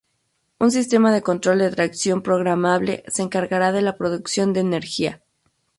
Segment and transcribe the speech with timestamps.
[0.57, 5.21] Un sistema de control de tracción programable se encargará de la producción de energía.